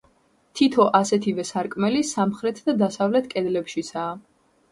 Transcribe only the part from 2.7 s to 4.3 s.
დასავლეთ კედლებშიცაა.